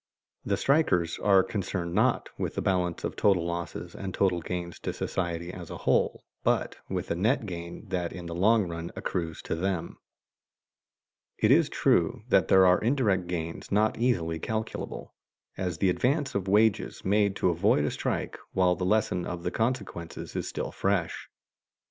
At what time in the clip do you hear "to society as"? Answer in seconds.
4.79-5.69